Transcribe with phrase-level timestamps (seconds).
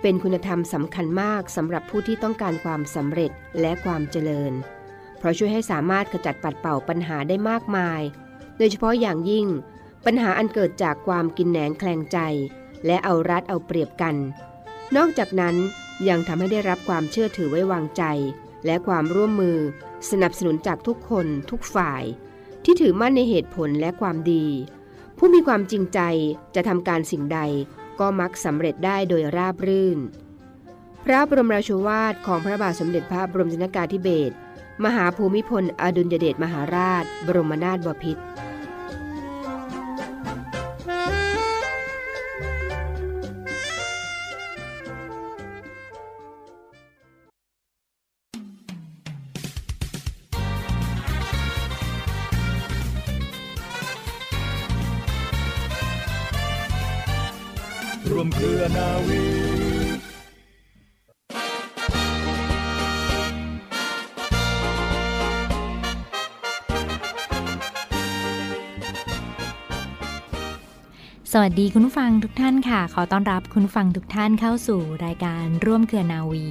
[0.00, 4.52] เป็นคุณธรรมสำคัญมากสำหรับผู้ที่ต้องการความสำเร็จและความเจริญ
[5.18, 8.00] เพราะช่วยให้สามารถขจัดปัดเป่าปัญหาได้มากมาย
[8.58, 9.46] โดยเฉพาะอย่างยิ่ง
[10.04, 12.18] ปัญหาอันเกิดจากความกินแหนงแคลงใจ
[12.86, 14.16] และเอารัดเอาเปรียบกัน
[14.96, 15.56] นอกจากนั้น
[16.08, 18.02] ยังทำให้ได้รับความเชื่อถือไว้วางใจ
[18.66, 19.58] และความร่วมมือ
[20.10, 22.02] สนับสนุนจากทุกคนทุกฝ่าย
[22.64, 24.46] ที่ถือมั่นในเหตุผลและความดี
[25.18, 26.00] ผู้มีความจริงใจ
[26.54, 27.40] จะทำการสิ่งใด
[28.00, 29.98] ก็มักสำเร็จได้โดยราบรื่น
[31.04, 34.34] พระบรมราชวาทของพระบาทสมเด็จพระบรมชนกาธิเบศร
[34.84, 38.22] มหาภูมิพลอดุลยเดชมหาราช บรมนาถบพิตร
[71.32, 76.46] สวัสดีคุณฟังทุกท่านค่ะ ขอต้อนรับคุณฟังทุกท่านเข้าสู่รายการร่วมเครือนาวี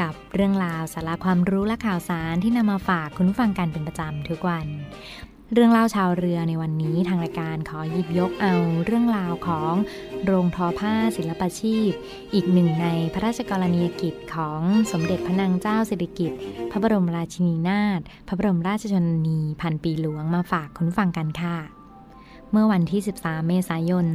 [0.00, 4.66] กับเรื่องราวสาระความรู้และข่าวสารที่นำมาฝากคุณผู้ฟังกันเป็นประจำทุกวัน
[5.52, 9.74] เรื่องเล่าชาวเรือในวันนี้ทางรายการขอหยิบยกเอาเรื่องราวของ
[10.24, 11.90] โรงทอผ้าศิลปชีพ
[12.34, 14.60] อีกหนึ่งในพระราชกรณียกิจของ
[14.92, 16.38] สมเด็จพระนางเจ้าสิริกิติ์
[16.70, 21.77] พระบรมราชินีนาถพระบรมราชชนนีพันปีหลวงมาฝากคุณผู้ฟังกันค่ะ
[22.52, 24.06] เมื่อวันที่ 13 เมษายน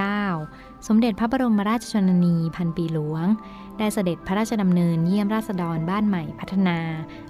[0.00, 3.26] 2539 สมเด็จพระบรมราชชนนีพันปีหลวง
[3.78, 6.78] ได้เสด็จพระราชดำเนินเยี่ยมราษฎรบ้านใหม่พัฒนา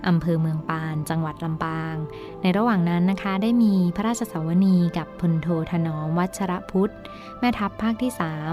[0.06, 1.94] อำเภอเมืองปาน จังหวัดลำปาง
[2.42, 6.92] ในระหว่างนั้นนะคะได้มีพระราชสวนีกับพลโทถนอมวัชรพุทธ
[7.38, 8.12] แม่ทัพภาคที่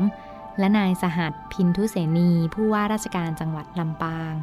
[0.09, 4.33] 3 และนายสหัสพินทุเสนีผู้ว่าราชการจังหวัดลำปาง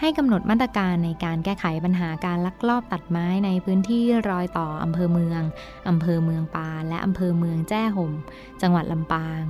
[0.00, 5.42] ให้กำหนดมาตรการในการแก้ไขปัญหาการลักลอบตัดไม้ในพื้นที่รอยต่ออำเภอเมือง
[5.88, 8.12] อำเภอเมืองปาและอำเภอเมืองแจ้ห่ม
[8.62, 9.42] จังหวัดลำปาง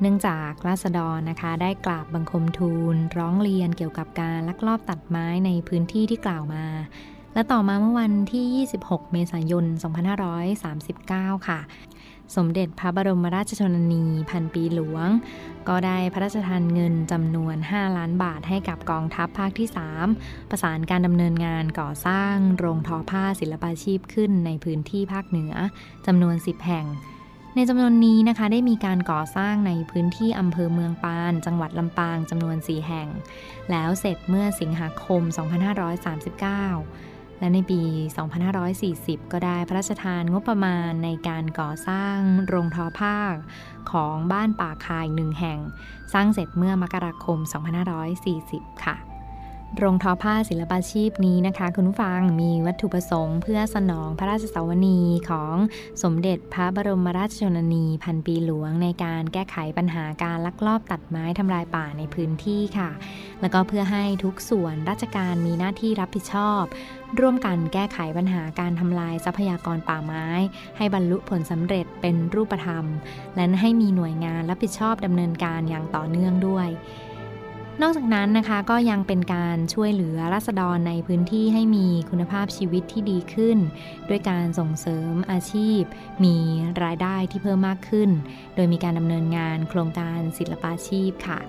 [0.00, 6.64] เนื่องจากราษฎรนะคะ ได้กราบบังคมทูล ร้องเรียนเกี่ยวกับการลักลอบตัดไม้ในพื้นที่ที่กล่าวมา
[7.34, 9.64] และต่อมาเมื่อวันที่ 26 เมษายน
[10.56, 11.60] 2539 ค่ะ
[12.36, 15.08] สมเด็จพระบรมราชชนนีพันปีหลวง
[15.68, 19.68] ก็ได้พระราชทานเงินจำนวน 5 ล้านบาทให้กับกองทัพภาคที่
[20.08, 25.54] 3 ประสานการดำเนินงานก่อสร้างโรงทอผ้าศิลปาชีพขึ้นในพื้นที่ภาคเหนือ
[26.06, 26.86] จำนวน 10 แห่ง
[27.54, 33.08] ในจำนวนนี้นะคะได้มีการก่อสร้างในพื้นที่อำเภอเมืองปาน จังหวัดลำปางจำนวน 4 แห่ง
[33.70, 35.22] แล้วเสร็จเมื่อสิงหาคม
[36.38, 37.07] 2539
[37.38, 37.80] และในปี
[38.56, 42.16] 2540 ก็ได้พระราชทานงบประมาณในการก่อสร้าง
[42.46, 43.18] โรงทอผ้า
[43.90, 45.58] ของบ้านป่าคายหนึ่งแห่ง
[46.12, 47.38] สร้างเสร็จเมื่อมกราคม
[48.10, 48.96] 2540 ค่ะ
[49.76, 55.00] โรงทอผ้าศิลปาชีพนี้นะคะ คุณผู้ฟังมีวัตถุประสงค์เพื่อสนองพระราชสวนี
[55.30, 55.56] ของ
[56.02, 62.90] สมเด็จพระบรมราชชนนีพันปีหลวงในการแก้ไขปัญหาการลักลอบตัดไม้ทำลายป่าในพื้นที่ค่ะ
[63.40, 66.62] แล้วก็เพื่อให้ทุกส่วนราชการมีหน้าที่รับผิดชอบ
[67.20, 70.26] ร่วมกันแก้ไขปัญหาการทำลายทรัพยากรป่าไม้
[70.76, 72.84] ให้บรรลุผลสำเร็จเป็นรูปธรรม
[73.36, 76.68] และให้มีหน่วยงานรับผิดชอบดำเนินการอย่างต่อเนื่องด้วย
[77.82, 83.58] นอกจากนั้นนะคะก็ยังเป็นการช่วยเหลือราษฎรในพื้นที่ให้มีคุณภาพชีวิตที่ดีขึ้น
[84.08, 85.80] ด้วยการส่งเสริมอาชีพ
[86.24, 86.36] มี
[86.84, 88.10] รายได้ที่เพิ่มมากขึ้น
[88.54, 91.40] โดยมีการดำเนินงานโครงการศิลปาชีพค่ะ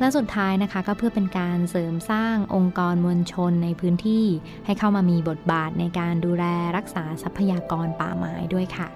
[0.00, 4.24] และสุดท้ายนะคะก็เพื่อเป็นการเสริมสร้างองค์กรมวลชนในพื้นที่
[4.66, 6.44] ให้เข้ามามีบทบาทในการดูแล
[6.76, 8.88] รักษาทรัพยากรป่าไม้ด้วยค่ะ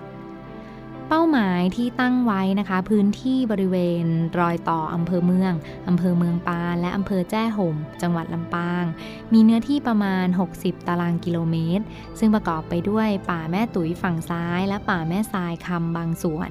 [1.09, 4.05] เป้าหมายที่ตั้งไว้นะคะ พื้นที่บริเวณ
[4.41, 5.53] รอยต่ออำเภอเมือง
[5.89, 8.85] อำเภอเมืองปานและอำเภอแจ้ห่ม จังหวัดลำปาง
[9.33, 10.27] มีเนื้อที่ประมาณ
[10.57, 11.85] 60 ตารางกิโลเมตร
[12.19, 16.51] ซึ่งประกอบไปด้วยป่าแม่ตุ๋ยฝั่งซ้าย และป่าแม่ทรายคำบางส่วน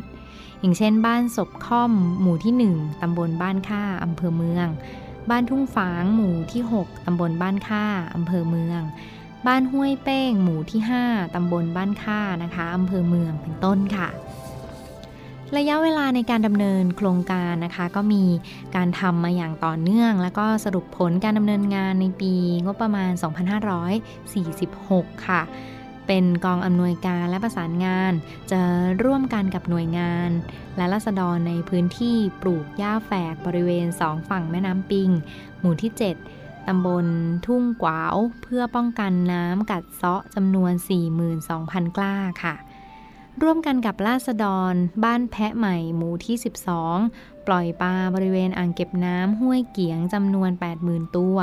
[0.59, 1.91] อย่างเช่น บ้านศพค่อม
[2.21, 4.67] หมู่ที่ 1ตำบลบ้านค่าอำเภอเมือง
[5.29, 7.85] บ้านทุ่งฝางหมู่ที่ 6ตำบลบ้านค่า
[8.15, 8.81] อำเภอเมือง
[9.47, 14.09] บ้านห้วยเป้ง หมู่ที่ 5ตำบลบ้านค่านะคะอำเภอเมืองเป็นต้นค่ะ
[15.57, 18.23] ระยะเวลาในการดำเนินโครงการนะคะ ก็มี
[18.75, 22.33] การทำมาอย่างต่อเนื่อง แล้วก็สรุปผลการดำเนินงานในปี
[22.65, 23.11] งบประมาณ
[24.39, 25.41] 2546 ค่ะ
[26.07, 28.13] เป็นกองอำนวยการและประสานงาน
[28.51, 28.61] จะ
[29.03, 30.29] ร่วมกันกับหน่วยงาน
[30.77, 35.09] และรัษฎรในพื้นที่ปลูกหญ้าแฝกบริเวณสองฝั่งแม่น้ำปิง
[35.59, 37.05] หมู่ที่ 7 ตำบล
[37.45, 40.73] ทุ่งกวาว เพื่อป้องกันน้ำกัดเซาะจำนวน
[41.35, 42.55] 42,000 กล้าค่ะ
[43.41, 44.73] ร่วมกันกับราษฎร
[45.03, 46.35] บ้านแพะใหม่หมู่ที่
[46.89, 50.51] 12 ปล่อยปลาบริเวณอ่างเก็บน้ำห้วยเกียงจำนวน
[50.83, 51.37] 80,000 ตัว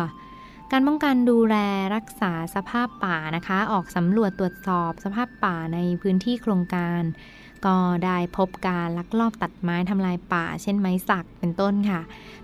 [0.72, 1.56] การป้องกันดูแล
[1.94, 7.02] รักษาสภาพป่านะคะ ออกสำรวจตรวจสอบสภาพป่าในพื้นที่โครงการ
[7.66, 12.00] ก็ได้พบการลักลอบตัดไม้ทำลายป่า เช่นไม้สักเป็นต้นค่ะ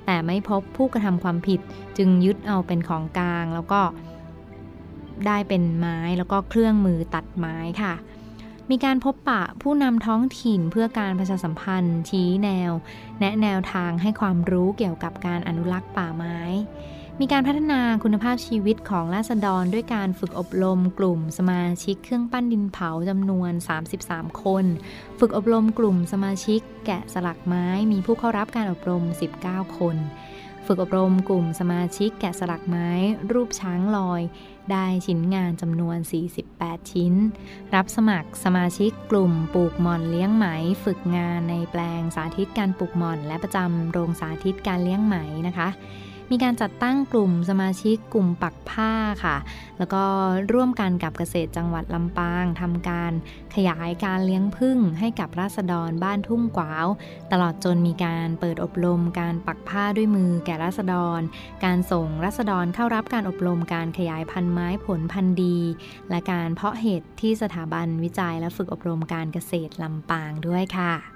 [0.06, 1.60] แต่ไม่พบผู้กระทำความผิด
[1.98, 3.80] จึงยึดเอาเป็นของกลาง แล้วก็
[5.26, 7.94] ได้เป็นไม้แล้วก็เครื่องมือตัดไม้ค่ะ
[8.70, 12.70] มีการพบปะผู้นำท้องถิ่นเพื่อการประชาสัมพันธ์ชี้แนว
[13.20, 16.38] แนะแนวทางให้ความรู้เกี่ยวกับการอนุรักษ์ป่าไม้
[17.20, 23.52] มีการพัฒนาคุณภาพชีวิตของราษฎรด้วยการฝึกอบรมกลุ่มสมาชิกเครื่องปั้นดินเผาจำนวน
[23.96, 24.64] 33 คน
[25.18, 29.02] ฝึกอบรมกลุ่มสมาชิก แกะสลักไม้มีผู้เข้ารับการอบรม
[29.40, 29.96] 19 คน
[30.66, 32.90] ฝึกอบรมกลุ่มสมาชิก แกะสลักไม้
[33.32, 34.22] รูปช้างลอย
[34.70, 35.98] ได้ชิ้นงานจำนวน
[36.44, 37.14] 48 ชิ้น
[37.74, 40.46] รับสมัครสมาชิกกลุ่มปลูกหม่อนเลี้ยงไหม
[40.84, 45.16] ฝึกงานในแปลงสาธิตการปลูกหม่อน และประจำโรงสาธิตการเลี้ยงไหม
[45.48, 45.70] นะคะ
[46.30, 48.92] มีการจัดตั้งกลุ่มสมาชิกกลุ่มปักผ้า
[49.24, 49.36] ค่ะ
[49.78, 50.04] แล้วก็
[50.52, 53.12] ร่วมกันกับเกษตรจังหวัดลำปางทำการ
[53.54, 56.86] ขยายการเลี้ยงพึ่งให้กับราษฎรบ้านทุ่งกวาว
[57.32, 61.20] ตลอดจนมีการเปิดอบรมการปักผ้าด้วยมือแก่ราษฎร
[61.64, 65.58] การส่งราษฎรเข้ารับการอบรมการขยายพันธุ์ไม้ผลพันธุ์ดี
[66.10, 71.15] และการเพาะเห็ดที่สถาบันวิจัยและฝึกอบรมการเกษตรลำปางด้วยค่ะ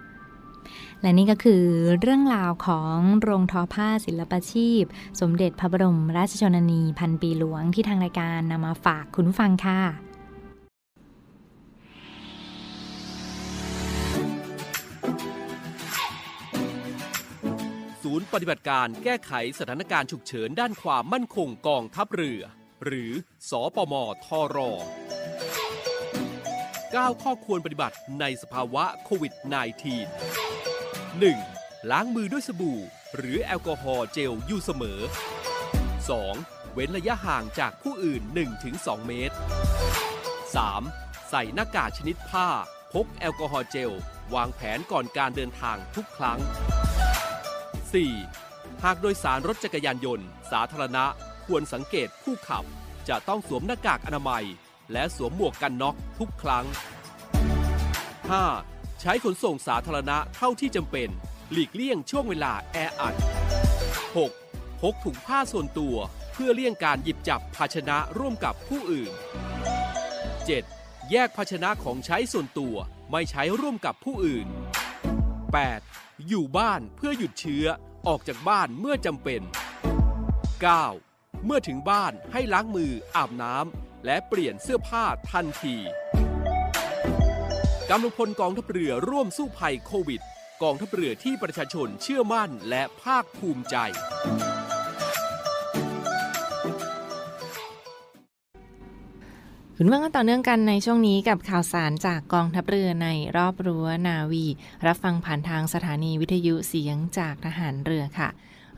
[1.02, 1.64] และนี่ก็คือ
[2.00, 4.82] เรื่องราวของโรงทอผ้าศิลปชีพ
[5.20, 9.80] สมเด็จพระบรมราชชนนีพันปีหลวงที่ทางรายการนำมาฝากคุณฟังค่ะ
[18.02, 22.42] ศูนย์ปฏิบัติการแก้ไขสถานการณ์ฉุกเฉินด้านความมั่นคงกองทัพเรือ
[22.84, 23.12] หรือ
[23.50, 23.94] สอปม
[24.26, 24.56] ทร
[26.98, 29.44] 9 ข้อควรปฏิบัติในสภาวะโควิด -19
[31.22, 31.90] 1.
[31.90, 32.78] ล้างมือด้วยสบู่
[33.16, 35.00] หรือแอลกอฮอล์เจลอยู่เสมอ
[36.06, 36.72] 2.
[36.72, 38.22] เว้นระยะห่างจากผู้อื่น
[38.64, 39.34] 1-2 เมตร
[40.70, 41.30] 3.
[41.30, 42.48] ใส่หน้ากากชนิดผ้า
[42.92, 43.94] พกแอลกอฮอล์เจล
[44.34, 46.38] วางแผนก่อนการเดินทางทุกครั้ง
[48.00, 48.84] 4.
[48.84, 51.04] หากโดยสารรถจักรยานยนต์ สาธารณะ
[51.46, 52.64] ควรสังเกตผู้ขับ
[53.08, 54.46] จะต้องสวมหน้ากากอนามัย
[54.92, 56.64] และสวมหมวกกันน็อกทุกครั้ง
[58.22, 59.00] 5.
[59.00, 61.08] ใช้ขนส่งสาธารณะเท่าที่จำเป็น
[61.52, 63.14] หลีกเลี่ยงช่วงเวลาแออัด
[63.98, 64.80] 6.
[64.80, 65.96] พกถุงผ้าส่วนตัว
[66.32, 69.12] เพื่อเลี่ยงการหยิบจับภาชนะร่วมกับผู้อื่น
[70.30, 71.10] 7.
[71.10, 72.74] แยกภาชนะของใช้ส่วนตัว
[73.10, 74.46] ไม่ใช้ร่วมกับผู้อื่น
[75.58, 76.28] 8.
[76.28, 77.66] อยู่บ้านเพื่อหยุดเชื้อ
[78.06, 79.40] ออกจากบ้านเมื่อจำเป็น
[80.82, 81.44] 9.
[81.44, 85.76] เมื่อถึงบ้านให้ล้างมืออาบน้ำ และเปลี่ยนเสื้อผ้าทันที
[87.90, 90.20] กำลังพลกองทัพเรือร่วมสู้ภัยโควิด
[90.62, 93.76] กองทัพเรือที่ประชาชนเชื่อมั่นและภาคภูมิใจ
[99.76, 104.46] คุณเมื่อกันต่อเนื่องกันในช่วงนี้กับข่าวสารจากกองทัพเรือในรอบรั้วนาวี
[104.86, 108.28] รับฟังผ่านทางสถานีวิทยุเสียงจากทหารเรือค่ะ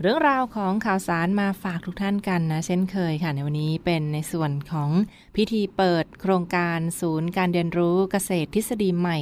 [0.00, 4.90] เรื่องราวของข่าวสารมาฝากทุกท่านกันนะ เช่นเคยค่ะ ในวันนี้เป็นในส่วนของ
[5.37, 9.18] พิธีเปิดโครงการศูนย์การเรียนรู้เกษตรทฤษฎีใหม่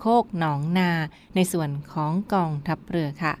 [0.00, 0.90] โคกหนองนา
[1.34, 3.34] ในส่วนของกองทัพเรือค่ะ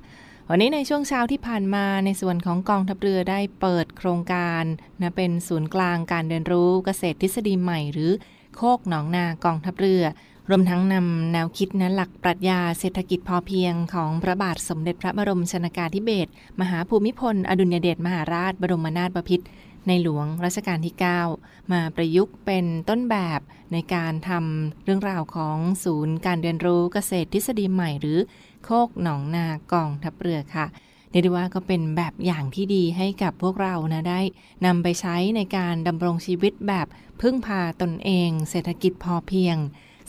[0.50, 4.64] วันนี้ในช่วงเช้าที่ผ่านมาในส่วนของกองทัพเรือได้เปิดโครงการ
[5.00, 8.12] นะเป็นศูนย์กลางการเรียนรู้เกษตรทฤษฎีใหม่ หรือ
[8.56, 10.04] โคกหนองนากองทัพเรือ
[10.50, 19.46] รวมทั้งนำแนวคิดนะหลักปรัชญาเศรษฐกิจพอเพียงของพระบาทสมเด็จพระบรมชนากาธิเบศรมหาภูมิพล อดุลยเดชมหาราช บรมนาถบพิตร
[19.86, 20.94] ในหลวงรัชกาลที่
[21.32, 23.40] 9 มาประยุกต์เป็นต้นแบบ
[23.72, 28.18] ในการทำเรื่องราวของศูนย์การเรียนรู้เกษตรทฤษฎีใหม่หรือ
[28.64, 30.66] โคกหนองนากองทัพเรือค่ะ
[31.10, 34.20] เรียกได้ว่าก็เป็นแบบอย่างที่ดีให้กับพวกเรานะได้
[34.66, 36.86] นำไปใช้ในการดำรงชีวิตแบบ
[37.20, 39.56] พึ่งพาตนเอง เศรษฐกิจพอเพียง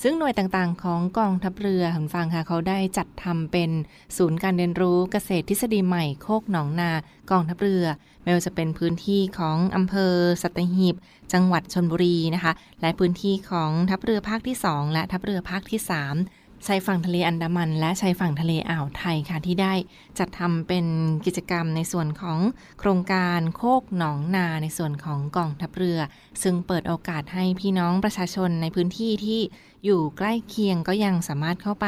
[0.02, 3.72] ซึ่งหน่วยต่างๆ ของกองทัพเรือคุณฟังค่ะเขาได้จัดทำเป็น
[4.18, 6.92] ศูนย์การเรียนรู้เกษตรทฤษฎีใหม่โคกหนองนา
[7.32, 7.86] กองทัพเรือ
[8.24, 10.96] ไม่ว่าจะเป็นพื้นที่ของอำเภอ สัตหีบ
[11.34, 19.74] จังหวัดชนบุรีนะคะ และพื้นที่ของทัพเรือภาคที่ 2 และทัพเรือภาคที่ 3ชายฝั่งทะเลอันดามัน และชายฝั่งทะเลอ่าวไทยค่ะที่ได้
[20.20, 20.86] จัดทำเป็น
[21.25, 22.40] กิจกรรมในส่วนของ
[22.80, 26.00] โครงการโคกหนองนาในส่วนของกองทัพเรือ
[26.44, 29.42] ซึ่งเปิดโอกาสให้พี่น้องประชาชนในพื้นที่ที่
[29.86, 31.88] อยู่ใกล้เคียงก็ยังสามารถเข้าไป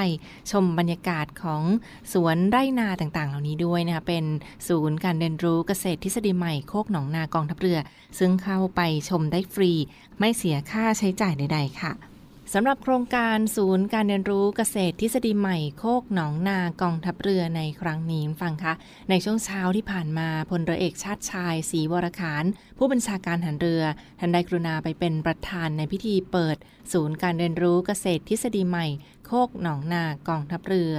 [0.51, 1.63] ชมบรรยากาศของ
[2.13, 4.25] สวนไร่นาต่างๆ เหล่านี้ด้วยนะคะเป็น
[4.67, 7.79] ศูนย์การเรียนรู้เกษตรทฤษฎีใหม่โคกหนองนากองทัพเรือ
[8.19, 9.71] ซึ่งเข้าไปชมได้ฟรี
[10.19, 11.93] ไม่เสียค่าใช้จ่ายใด ๆ ค่ะ
[12.53, 18.73] สำหรับโครงการศูนย์การเรียนรู้เกษตรทฤษฎีใหม่โคกหนองนากองทัพเรือในครั้งนี้ฟังคะ
[19.09, 22.45] ในช่วงเช้าที่ผ่านมาพลเรือเอกชาติชายศรีวรขาน
[22.77, 23.83] ผู้บัญชาการหันเรือ
[24.19, 26.57] ท่านได้กรุณาไปเป็นประธานในพิธีเปิด
[26.93, 28.87] ศูนย์การเรียนรู้เกษตรทฤษฎีใหม่
[29.25, 30.95] โคกหนองนากองทัพเรือ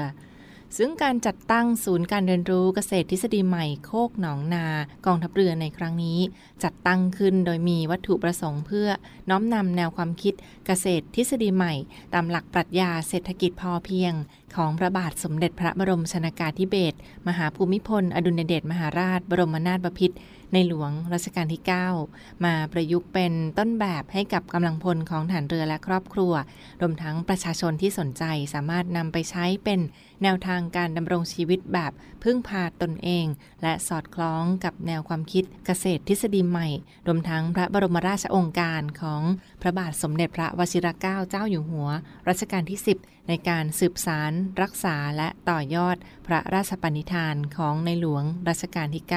[0.77, 4.65] ซึ่งการจัดตั้งศูนย์การเรียนรู้เกษตรทฤษฎีใหม่โคกหนองนา
[5.07, 6.19] กองทัพเรือในครั้งนี้
[6.65, 8.89] จัดตั้งขึ้นโดยมีวัตถุประสงค์เพื่อ
[9.31, 10.35] น้อมนำแนวความคิด
[10.67, 11.75] เกษตรทฤษฎีใหม่
[12.15, 14.13] ตามหลักปรัชญาเศรษฐกิจพอเพียง
[14.57, 16.97] ของพระบาทสมเด็จพระบรมชนากาธิเบศร
[17.29, 20.17] มหาภูมิพล อดุลยเดชมหาราช บรมนาถบพิตร
[20.52, 21.62] ในหลวงรัชกาลที่
[22.02, 26.33] 9 มาประยุกต์เป็นต้นแบบให้กับกำลังพลของฐานเรือและครอบครัว
[26.81, 28.25] รวมทั้งประชาชนที่สนใจ
[28.55, 29.81] สามารถนำไปใช้เป็น
[30.23, 33.26] แนวทางการดำรงชีวิตแบบพึ่งพาตนเอง
[33.62, 36.69] และสอดคล้องกับแนวความคิดเกษตรทฤษฎีใหม่
[37.07, 39.23] รวมทั้งพระบรมราชองค์การของ
[39.62, 41.88] พระบาทสมเด็จพระวชิรเกล้าเจ้าอยู่หัว
[42.28, 49.14] รัชกาลที่ 10 ในการสืบสารรักษาและต่อยอดพระราชปณิธานของในหลวงรัชกาลที่ 9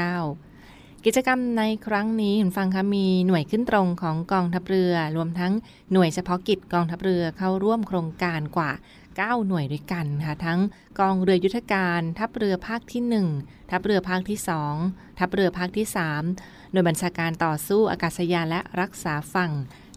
[1.06, 5.54] กิจกรรมในครั้งนี้คุณฟังคะมีหน่วยขึ้นตรงของกองทัพเรือ รวมทั้ง
[5.92, 8.72] หน่วยเฉพาะกิจกองทัพเรือเข้าร่วมโครงการกว่า
[9.10, 10.60] 9 หน่วยด้วยกันค่ะทั้ง
[11.00, 13.02] กองเรือยุทธการ ทัพเรือภาคที่
[13.38, 14.40] 1 ทัพเรือภาคที่
[14.80, 15.88] 2 ทัพเรือภาคที่
[16.30, 19.52] 3 หน่วยบัญชาการต่อสู้อากาศยานและรักษาฝั่ง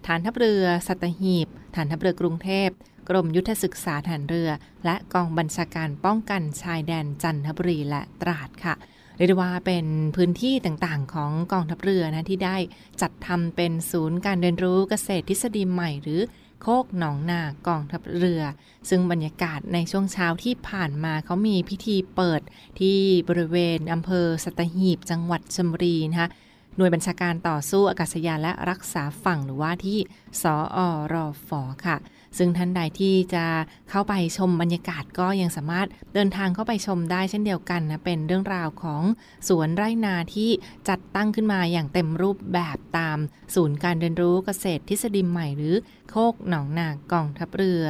[0.06, 2.68] ฐานทัพเรือสัตหีบ ฐานทัพเรือกรุงเทพ
[3.08, 4.50] กรมยุทธศึกษาฐานเรือ
[4.84, 8.76] และกองบัญชาการป้องกันชายแดนจันทบุรีและตราดค่ะ
[9.16, 12.56] เรียกว่าเป็นพื้นที่ต่างๆ ของกองทัพเรือนะที่ได้
[13.00, 16.20] จัดทำเป็นศูนย์การเรียนรู้เกษตรทฤษฎีใหม่หรือ
[16.62, 18.42] โคกหนองนากองทัพเรือ
[18.88, 22.40] ซึ่งบรรยากาศในช่วงเช้าที่ผ่านมาเขามีพิธีเปิด
[22.80, 26.28] ที่บริเวณอำเภอสัตหีบจังหวัดชลบุรีนะคะ
[26.76, 29.98] หน่วยบัญชาการต่อสู้อากาศยานและรักษาฝั่งหรือว่าที่
[30.42, 30.78] สออ
[31.12, 31.96] รอฟอค่ะ
[32.38, 33.44] ซึ่งท่านใดที่จะ
[33.90, 39.02] เข้าไปชมบรรยากาศก็ยังสามารถเดินทางเข้าไปชมได้เช่นเดียวกันนะ เป็นเรื่องราวของ
[39.48, 40.50] สวนไร่นาที่
[40.88, 43.18] จัดตั้งขึ้นมาอย่างเต็มรูปแบบตาม
[43.54, 45.74] ศูนย์การเรียนรู้เกษตรทฤษฎีใหม่หรือ
[46.10, 47.84] โคกหนองนากองทัพเรือ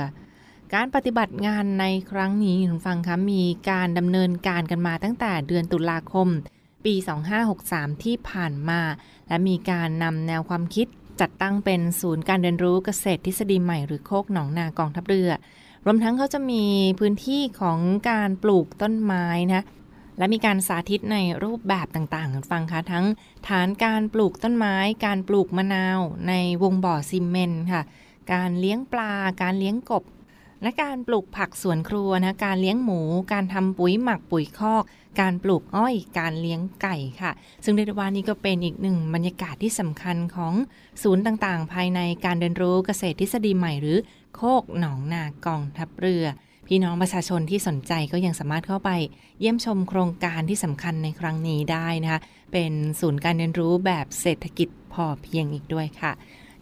[0.75, 6.29] การปฏิบัติงานในครั้งนี้คุณฟังคะมีการดำเนินการกันมาตั้งแต่เดือนตุลาคม
[6.85, 6.95] ปี
[7.49, 8.81] 2563 ที่ผ่านมา
[9.29, 10.87] และมีการนำแนวความคิด
[11.21, 15.31] จัดตั้งเป็นศูนย์การเรียนรู้เกษตรทฤษฎีใหม่หรือโคกหนองนากองทัพเรือ
[15.87, 16.65] รวมทั้งเขาจะมี
[17.01, 17.79] พื้นที่ของ
[18.11, 19.65] การปลูกต้นไม้นะ
[20.19, 23.05] และมีการสาธิตในรูปแบบต่างๆ ฟังคะทั้ง
[23.49, 27.83] ฐานการปลูกต้นไม้ การปลูกมะนาว ในวงบ่อซีเมนต์ค่ะ
[28.33, 30.05] การเลี้ยงปลา การเลี้ยงกบ
[30.63, 33.01] และการปลูกผักสวนครัวนะการเลี้ยงหมู
[33.33, 34.85] การทำปุ๋ยหมักปุ๋ยคอก
[35.21, 37.33] การปลูกอ้อย การเลี้ยงไก่ค่ะ
[37.65, 40.55] ซึ่งเรว่านี้ก็เป็นอีกหนึ่งบรรยากาศที่สำคัญของ
[41.03, 43.99] ศูนย์ต่างๆ ภายในการเรียนรู้เกษตรทฤษฎีใหม่หรือ
[44.35, 46.25] โคกหนองนากองทัพเรือ
[46.67, 48.91] พี่น้องประชาชนที่สนใจก็ยังสามารถเข้าไป
[49.41, 52.21] เยี่ยมชมโครงการที่สำคัญในครั้งนี้ได้นะคะ
[52.53, 56.13] เป็นศูนย์การเรียนรู้แบบเศรษฐกิจพอเพียงอีกด้วยค่ะ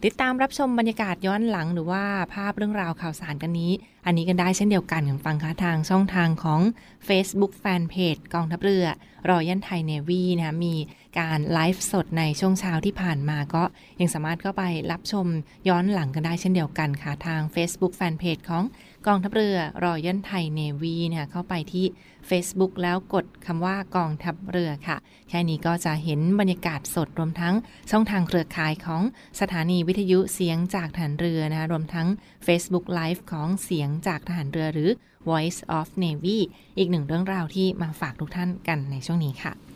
[0.07, 3.71] ติดตามรับชมบรรยากาศย้อนหลังหรือว่าภาพเรื่องราวข่าวสารกันนี้
[4.05, 6.61] อันนี้กันได้เช่นเดียวกันกับฟังค่ะทางช่องทางของ
[7.07, 8.85] Facebook Fanpage กองทัพเรือ
[9.29, 10.75] รอยันไทยเนวีนะมี
[11.19, 13.63] การไลฟ์สดในช่วงเช้าที่ผ่านมาก็
[13.99, 15.25] ยังสามารถเข้าไปรับชม
[15.67, 18.63] ย้อนหลังกันได้เช่นเดียวกันค่ะทาง Facebook Fanpage ของ
[19.07, 21.85] กองทัพเรือรอยันไทยเนวีนี่ยเข้าไปที่
[22.29, 24.97] Facebook แล้วกดคำว่ากองทัพเรือค่ะ
[25.29, 27.55] แค่นี้ก็จะเห็นบรรยากาศสดรวมทั้ง
[27.91, 29.01] ช่องทางเครือข่ายของ
[29.39, 32.07] สถานีวิทยุเสียงจากฐานเรือนะรวมทั้ง
[32.45, 34.89] Facebook Live ของเสียงจากฐานเรือหรือ
[35.29, 36.37] Voice of Navy
[36.77, 39.72] อีกหนึ่งเรื่องราวที่มาฝากทุกท่านกันในช่วงนี้ค่ะ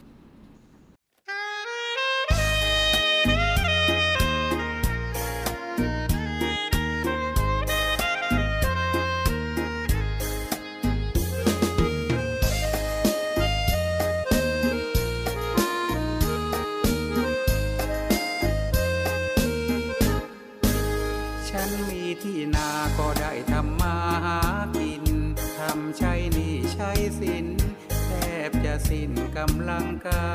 [29.38, 30.29] กำลังกา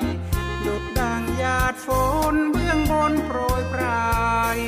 [0.00, 0.02] ย
[0.62, 1.88] หยุดดังหยาดฝ
[2.32, 4.12] นเบื้องบนโปรยปลา
[4.56, 4.58] ย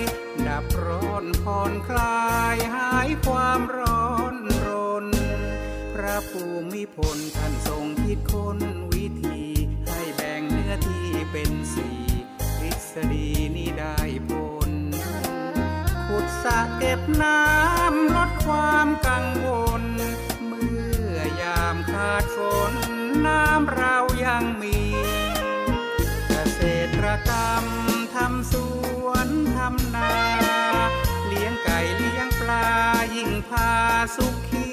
[0.46, 4.34] ดับร้อนผ่อนคลายหายความร้อน
[4.66, 4.68] ร
[5.02, 5.06] น
[6.96, 8.58] พลท่านทรงคิดค้น
[8.92, 9.42] วิธี
[9.88, 12.00] ให้แบ่งเนื้อที่เป็นสี่
[12.58, 13.98] ทฤษฎีนี้ได้
[14.30, 14.32] ผ
[14.68, 14.70] ล
[16.08, 19.48] ขุดสระเก็บน้ำลดความกังว
[19.80, 19.82] ล
[20.46, 20.78] เมื่
[21.14, 22.38] อยามขาดฝ
[22.72, 24.78] น น้ำเรายังมี
[26.28, 26.60] เกษ
[26.94, 27.64] ตรกรรม
[28.14, 28.54] ทำส
[29.04, 30.14] วนทำนา
[31.26, 32.66] เลี้ยงไก่เลี้ยงปลา
[33.14, 33.72] ยิ่งพา
[34.16, 34.70] สุขี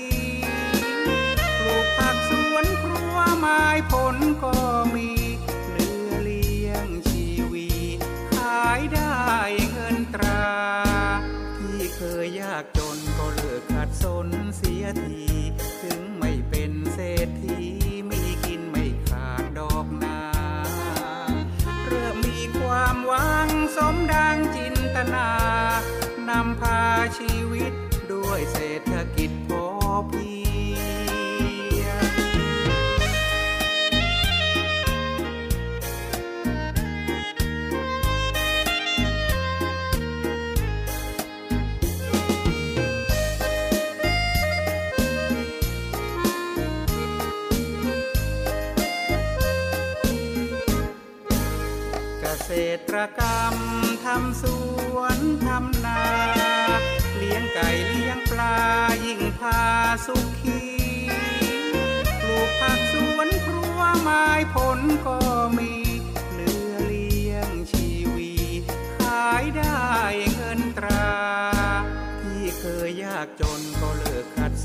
[1.59, 4.55] ปลูกผักสวนครัวไม้ผลก็
[4.95, 5.09] มี
[5.71, 7.69] เลือเลี้ยงชีวี
[8.33, 9.19] ขายได้
[9.71, 10.47] เงินตรา
[11.57, 15.21] ที่เคยยากจนก็เลิกขัดสนเสียที
[15.83, 17.59] ถึงไม่เป็นเศรษฐี
[19.81, 20.19] อกนา
[21.87, 25.29] เริ่มมีความหวังสมดังจินตนา
[26.29, 26.81] นำพา
[27.17, 27.73] ชีวิต
[28.11, 29.65] ด้วยเศรษฐกิจพอ
[30.09, 30.31] เพี
[30.75, 31.00] ยง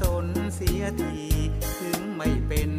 [0.00, 1.14] สนเสียที
[1.80, 2.70] ถึงไม่เป็น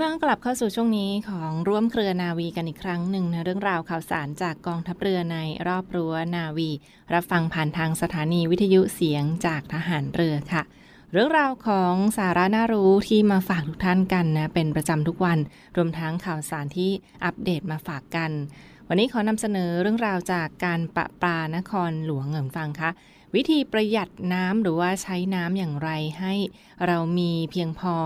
[0.00, 6.70] ผู้ฟังกลับเข้าสู่ช่วงนี้ของร่วมเครือนาวีกันอีกครั้งหนึ่งนะเรื่องราวข่าวสารจากกองทัพเรือในรอบรั้วนาวี
[7.14, 10.62] รับฟังผ่านทางสถานีวิทยุเสียงจากทหารเรือค่ะ
[11.12, 15.38] เรื่องราวของสาระน่ารู้ที่มาฝากทุกท่านกันนะเป็นประจำทุกวัน
[15.76, 16.90] รวมทั้งข่าวสารที่
[17.24, 18.30] อัปเดตมาฝากกัน
[18.88, 22.90] วันนี้ขอนำเสนอเรื่องราวจากการประปานครหลวงเหงินฟังคะ
[23.34, 26.34] วิธีประหยัดน้ำหรือว่าใช้น้ำอย่างไรให้
[26.86, 27.96] เรามีเพียงพอ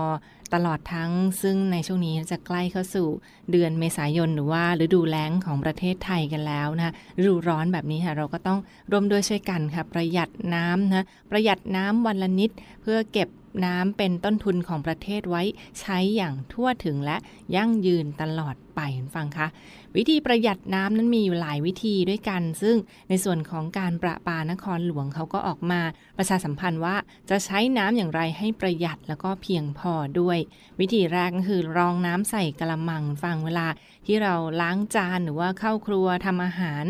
[0.55, 3.07] ตลอดทั้งซึ่งในช่วงนี้จะใกล้เข้าสู่
[3.51, 8.59] เดือนเมษายนหรือว่าฤดูแล้งของประเทศไทยกันแล้วนะฤดูร้อนแบบนี้ค่ะเราก็ต้อง
[8.91, 13.29] ร่วมด้วยช่วยกันค่ะประหยัดน้ำนะประหยัดน้ำวันละนิดเพื่อเก็บ
[13.65, 15.43] น้ำเป็นต้นทุนของประเทศไว้
[15.79, 17.17] ใช้อย่างทั่วถึงและ
[17.55, 19.47] ยั่งยืนตลอด ไปคุณฟังคะ
[19.95, 22.75] วิธีประหยัดน้ำนั้นมีอยู่หลายวิธีด้วยกัน ซึ่ง
[23.09, 25.81] ในส่วนของการประปานครหลวงเขาก็ออกมา
[26.17, 26.95] ประชาสัมพันธ์ว่า
[27.29, 30.37] จะใช้น้ำอย่างไรให้ประหยัดแล้วก็เพียงพอด้วย
[30.79, 33.67] วิธีแรกก็คือรองน้ำใส่กระมังฟังเวลา
[34.05, 36.85] ที่เราล้างจานหรือว่าเข้าครัวทำอาหาร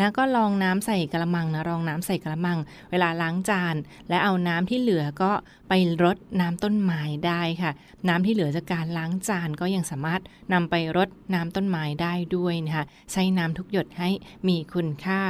[0.00, 2.58] นะก็ลองน้ำใส่กระมังนะรองน้ำใส่กระมัง
[2.90, 3.74] เวลาล้างจาน
[4.08, 5.32] และเอาน้ำที่เหลือก็
[5.68, 5.72] ไป
[6.02, 7.72] รดน้ำต้นไม้ได้ค่ะ
[8.08, 10.22] น้ำที่เหลือจากการล้างจานก็ยังสามารถ
[10.52, 14.10] นำไปรดน้ำต้นไม้ได้ด้วยนะคะใช้น้ำทุกหยดให้
[14.48, 15.22] มีคุณค่า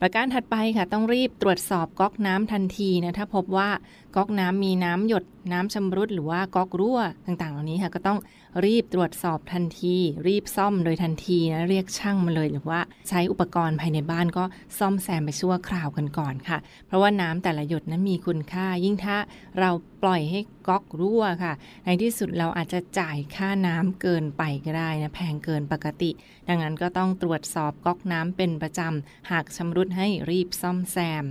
[0.00, 3.68] ประการถัดไปค่ะต้องรีบตรวจสอบก๊อกน้ำทันทีนะถ้าพบว่า
[4.16, 8.18] ก๊อกน้ำมีน้ำหยดน้ำชำรุดหรือว่าก๊อกรั่วต่างๆ เหล่านี้ค่ะก็ต้อง
[8.64, 9.96] รีบตรวจสอบทันที
[10.28, 14.44] รีบซ่อมโดยทันทีนะเรียกช่างมาเลย หรือว่าใช้อุปกรณ์ภายในบ้านก็
[14.78, 19.16] ซ่อมแซมไปชั่วคราวกันก่อนค่ะ เพราะว่าน้ำแต่ละหยดนั้นมีคุณค่า ยิ่งถ้า
[19.60, 19.70] เรา
[20.02, 21.52] ปล่อยให้ก๊อกรั่วค่ะ
[21.84, 26.10] ในที่สุดเราอาจจะจ่ายค่าน้ำเกินไปก็ได้นะแพงเกินปกติ
[26.48, 31.26] ดังนั้นก็ต้องตรวจสอบก๊อกน้ำเป็นประจำหากชำรุดให้รีบซ่อมแซม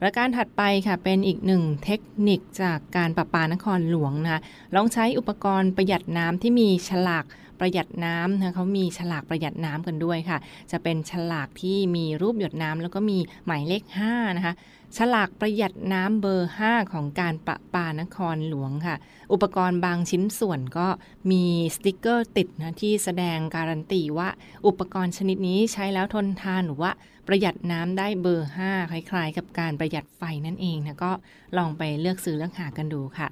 [0.00, 4.40] ประการถัดไปค่ะเป็นอีกหนึ่งเทคนิคจากการประปานครหลวงนะคะ
[4.74, 7.24] ลองใช้อุปกรณ์ประหยัดน้ำที่มีฉลาก
[7.60, 10.38] ประหยัดน้ำนะเขามีฉลากประหยัดน้ำกันด้วยค่ะ
[10.70, 14.54] จะเป็นฉลากที่มีรูปหยดน้ำแล้วก็มีหมายเลข5นะคะ
[14.96, 18.96] ฉลากประหยัดน้ำเบอร์ 5 ของการประปานครหลวงค่ะ
[19.32, 20.88] อุปกรณ์บางชิ้นส่วนก็
[21.30, 21.44] มี
[21.74, 24.28] สติกเกอร์ติดนะที่แสดงการันตีว่า
[24.66, 26.92] อุปกรณ์ชนิดนี้ใช้แล้วทนทานหรือว่า
[27.26, 31.12] ประหยัดน้ำได้เบอร์ 5 คล้ายๆ กับการประหยัดไฟนั่นเองนะก็
[31.56, 33.28] ลองไปเลือกซื้อเลือกหากันดูค่ะ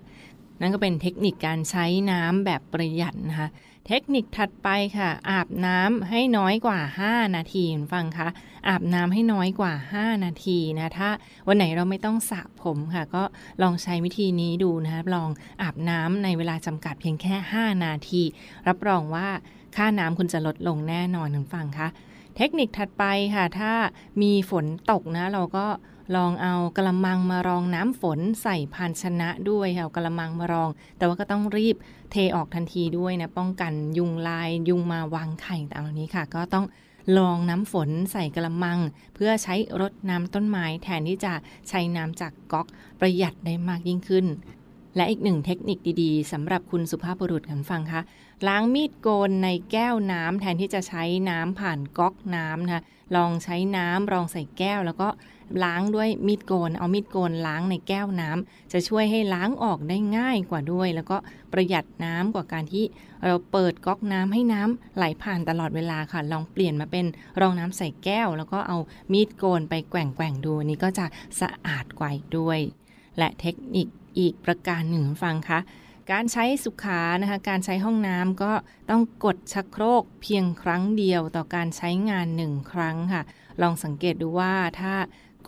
[0.60, 3.48] นั่นก็เป็นเทคนิคการใช้น้ำแบบประหยัดนะคะ
[3.88, 8.28] เทคนิคถัดไปค่ะ อาบน้ำให้น้อยกว่า 5 นาทีคุณฟังคะ
[8.68, 11.10] อาบน้ำให้น้อยกว่า 5 นาทีนะถ้า
[11.48, 13.22] วันไหนเราไม่ต้องสระผมค่ะ ก็
[13.62, 15.30] ลองใช้วิธีนี้ดูนะคะลอง
[15.62, 18.22] อาบน้ำในเวลาจำกัดเพียงแค่ 5 นาที
[18.68, 19.28] รับรองว่า
[19.76, 21.88] ค่าน้ำคุณจะลดลงแน่นอนคุณฟังคะ
[22.36, 23.72] เทคนิคถัดไปค่ะ ถ้า
[24.22, 25.66] มีฝนตกนะเราก็
[26.14, 31.76] ลองเอากระมังมารองน้ำฝนใส่ภาชนะด้วยค่ะกระมังมารอง แต่ว่าก็ต้องรีบ
[32.10, 36.66] เทออกทันทีด้วยนะป้องกันยุงลายยุงมาวางไข่ต่างเหล่านี้ค่ะ ก็ต้อง
[37.18, 38.78] ลองน้ำฝนใส่กระมัง
[39.14, 41.32] เพื่อใช้รดน้ำต้นไม้แทนที่จะ
[41.68, 42.66] ใช้น้ำจากก๊อก
[43.00, 44.26] ประหยัดได้มากยิ่งขึ้น
[44.96, 48.00] และอีกหนึ่งเทคนิคดีๆสำหรับคุณสุภาพบุรุษกันฟังคะ
[48.48, 52.82] ล้างมีดโกนในแก้วน้ำแทนที่จะใช้น้ำผ่านก๊อกน้ำนะคะ
[53.16, 55.08] ลองใช้น้ำรองใส่แก้ว แล้วก็
[55.64, 61.16] ล้างด้วยมีดโกน เอามีดโกนล้างในแก้วน้ำจะช่วยให้ล้างออกได้ง่ายกว่าด้วย แล้วก็
[61.52, 62.84] ประหยัดน้ำกว่าการที่
[63.26, 67.06] เราเปิดก๊อกน้ำให้น้ำไหลผ่านตลอดเวลาค่ะ ลองเปลี่ยนมาเป็น
[67.40, 68.78] รองน้ำใส่แก้ว แล้วก็เอา
[69.12, 71.06] มีดโกนไปแกว่งแกว่งดูนี้ก็จะ
[71.40, 72.58] สะอาดกว่าด้วย
[73.18, 75.60] และเทคนิค อีกประการหนึ่งฟังคะ
[76.12, 78.52] การใช้สุขานะคะการใช้ห้องน้ำก็
[78.90, 83.22] ต้องกดชักโครกเพียงครั้งเดียวต่อการใช้งานหนึ่งครั้งค่ะ
[83.62, 84.94] ลองสังเกตดูว่าถ้า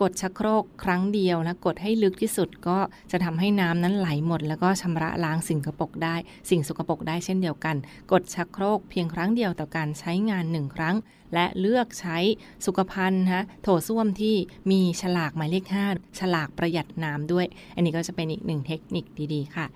[0.01, 2.79] กดชักโครกครั้งเดียวและกดให้ลึกที่สุดก็
[3.11, 6.15] จะทำให้น้ำนั้นไหลหมด แล้วก็ชำระล้างสิ่งกระปกได้
[6.49, 7.75] สิ่งสกปรกได้เช่นเดียวกัน
[8.11, 10.95] กดชักโครกเพียงครั้งเดียวต่อการใช้งานหนึ่งครั้ง
[11.33, 12.17] และเลือกใช้
[12.65, 14.35] สุขภัณฑ์ฮะโถส้วมที่
[14.71, 19.67] มีฉลากหมายเลข 5 ฉลากประหยัดน้ำด้วย อันนี้ก็จะเป็นอีกหนึ่งเทคนิคดีๆ ค่ะ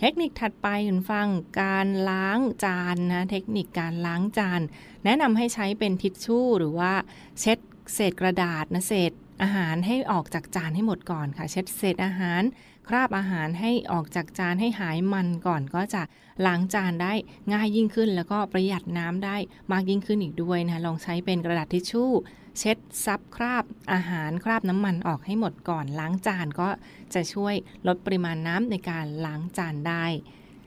[0.00, 1.28] เทคนิคถัดไปคุณฟัง
[1.60, 4.60] การล้างจานนะเทคนิคการล้างจาน
[5.04, 6.92] แนะนำให้ใช้เป็นทิชชู่หรือว่า
[7.40, 7.58] เช็ด
[7.94, 12.42] เศษกระดาษนะเศษ อาหารให้ออกจากจานให้หมดก่อนค่ะ เช็ดเศษอาหาร
[12.88, 16.02] คราบอาหารให้ออกจากจานให้หายมันก่อนก็จะ
[16.46, 17.12] ล้างจานได้
[17.52, 19.36] ง่ายยิ่งขึ้น แล้วก็ประหยัดน้ำได้
[19.72, 22.12] มากยิ่งขึ้นอีกด้วยนะลองใช้เป็นกระดาษทิชชู่
[22.58, 26.68] เช็ดซับคราบอาหารคราบน้ำมันออกให้หมดก่อน ล้างจานก็
[27.14, 27.54] จะช่วย
[27.86, 30.04] ลดปริมาณน้ำในการล้างจานได้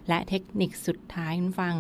[0.10, 1.76] และเทคนิคสุดท้ายฟัง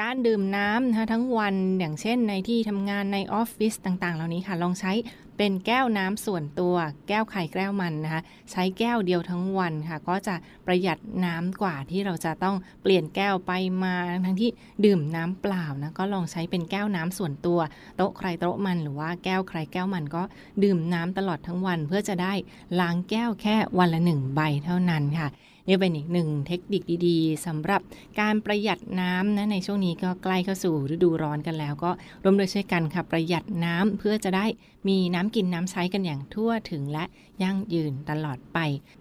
[0.00, 4.92] การดื่มน้ำนะคะทั้งวันอย่างเช่นในที่ทำงานในออฟฟิศต่างๆ เหล่านี้ค่ะ ลองใช้
[5.36, 6.74] เป็นแก้วน้ำส่วนตัว
[7.08, 10.34] แก้วไข่แก้วมันนะคะ ใช้แก้วเดียวทั้งวันค่ะ ก็จะ
[10.66, 14.50] ประหยัดน้ำกว่าที่เราจะต้องเปลี่ยนแก้วไปมาทั้งที่
[14.84, 17.58] ดื่มน้ำเปล่านะก็ลองใช้เป็นแก้วน้ำส่วนตัว
[17.96, 20.22] โต๊ะใครโต๊ะมันหรือว่าแก้วใครแก้วมันก็
[20.62, 22.32] ดื่มน้ำตลอดทั้งวัน เพื่อจะได้
[22.80, 25.28] ล้างแก้วแค่วันละหนึ่งใบเท่านั้นค่ะ
[25.66, 27.80] นี่เป็นอีกหนึ่งเทคนิคดีๆสำหรับ
[28.20, 31.90] การประหยัดน้ำนะในช่วงนี้ก็ใกล้เข้าสู่ฤดูร้อนกันแล้ว ก็
[32.22, 34.46] ร่วมด้วยช่วยกันค่ะประหยัดน้ำเพื่อจะได้
[34.88, 37.04] มีน้ำกินน้ำใช้กันอย่างทั่วถึงและ
[37.42, 38.58] ยั่งยืนตลอดไป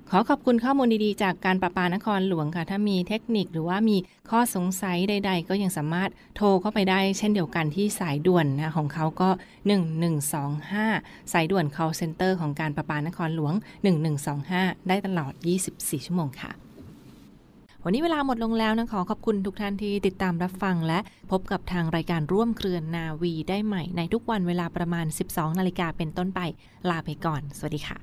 [0.09, 3.97] ขอขอบคุณข้อมูลดีๆ จากการประปานครหลวงค่ะ ถ้ามีเทคนิคหรือว่ามี
[4.29, 9.29] ข้อสงสัยใด ๆ ก็ยังสามารถโทรเข้าไปได้ เช่นเดียวกันที่สายด่วนนะของเขาก็
[10.51, 13.53] 1125 สายด่วน call center ของการประปานครหลวง
[14.21, 15.33] 1125 ได้ตลอด
[15.69, 16.64] 24 ชั่วโมงค่ะ
[17.87, 20.99] วันนี้เวลาหมดลงแล้วนะขอขอบคุณทุกท่านที่ติดตามรับฟังและ
[21.31, 26.39] พบกับทางรายการร่วมเครือนาวีได้ใหม่ในทุกวันเวลาประมาณ 12 นาฬิกาเป็นต้นไป
[26.89, 27.97] ลาไปก่อน สวัสดีค่ะ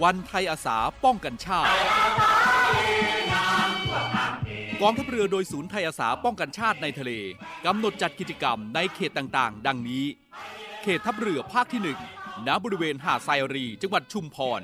[0.03, 1.71] วันไทยอาสาป้องกันชาติ
[4.81, 7.11] กองทัพเรือโดยศูนย์ไทยอาสาป้องกันชาติในทะเล
[7.65, 10.05] กำหนดจัดกิจกรรมในเขตต่างๆ ดังนี้
[10.83, 14.61] เขตทัพเรือภาคที่ 1 ณบริเวณหาดไซรี จังหวัดชุมพร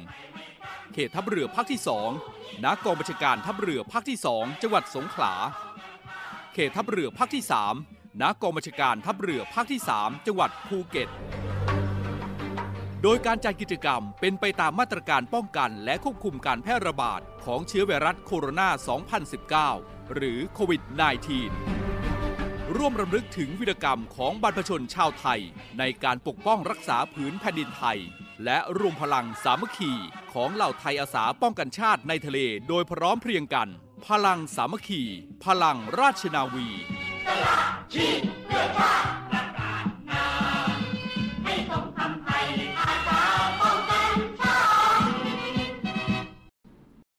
[0.94, 1.82] เขตทัพเรือภาคที่
[2.22, 5.34] 2ณกองบัญชาการทัพเรือภาคที่2จังหวัดสงขลา
[6.54, 7.44] เขตทัพเรือภาคที่
[7.82, 11.10] 3ณกองบัญชาการทัพเรือภาคที่3จังหวัดภูเก็ต
[13.04, 18.70] โดยการจัดกิจกรรมเป็นไปตามมาตรการป้องกันและควบคุมการแพร่ระบาดของเชื้อไวรัสโคโรนา
[19.66, 21.79] 2019 หรือโควิด -19
[22.78, 25.42] ร่วมรำลึกถึงวีรกรรมของบรรพชนชาวไทย
[25.80, 28.00] ในการปกป้องรักษาผืนแผ่นดินไทย
[28.46, 29.92] และรวมพลังสามัคคี
[30.34, 33.70] ของเหล่าไทยอาสาป้องกันชาติในทะเล โดยพร้อมเพรียงกัน
[34.08, 35.04] พลังสามัคคี
[35.46, 36.68] พลังราชนาวี